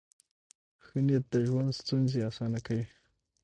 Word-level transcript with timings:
ښه 0.85 0.97
نیت 1.05 1.25
د 1.33 1.35
ژوند 1.47 1.69
ستونزې 1.81 2.19
اسانه 2.29 2.59
کوي. 2.65 2.85